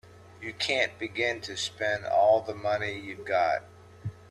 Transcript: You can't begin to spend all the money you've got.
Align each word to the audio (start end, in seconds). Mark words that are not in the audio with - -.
You 0.41 0.51
can't 0.53 0.97
begin 0.97 1.41
to 1.41 1.55
spend 1.55 2.07
all 2.07 2.41
the 2.41 2.55
money 2.55 2.97
you've 2.99 3.23
got. 3.23 3.61